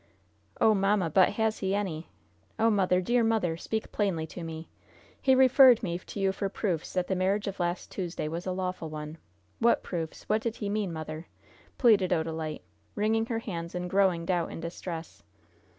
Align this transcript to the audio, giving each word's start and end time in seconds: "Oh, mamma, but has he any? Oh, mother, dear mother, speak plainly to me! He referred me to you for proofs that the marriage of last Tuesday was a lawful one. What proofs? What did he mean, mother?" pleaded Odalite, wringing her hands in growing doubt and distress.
"Oh, 0.59 0.73
mamma, 0.73 1.11
but 1.11 1.33
has 1.33 1.59
he 1.59 1.75
any? 1.75 2.07
Oh, 2.57 2.71
mother, 2.71 3.01
dear 3.01 3.23
mother, 3.23 3.55
speak 3.55 3.91
plainly 3.91 4.25
to 4.29 4.41
me! 4.41 4.67
He 5.21 5.35
referred 5.35 5.83
me 5.83 5.99
to 5.99 6.19
you 6.19 6.31
for 6.31 6.49
proofs 6.49 6.91
that 6.93 7.05
the 7.05 7.13
marriage 7.15 7.45
of 7.45 7.59
last 7.59 7.91
Tuesday 7.91 8.27
was 8.27 8.47
a 8.47 8.51
lawful 8.51 8.89
one. 8.89 9.19
What 9.59 9.83
proofs? 9.83 10.23
What 10.23 10.41
did 10.41 10.55
he 10.55 10.69
mean, 10.69 10.91
mother?" 10.91 11.27
pleaded 11.77 12.09
Odalite, 12.11 12.63
wringing 12.95 13.27
her 13.27 13.37
hands 13.37 13.75
in 13.75 13.87
growing 13.87 14.25
doubt 14.25 14.49
and 14.49 14.59
distress. 14.59 15.21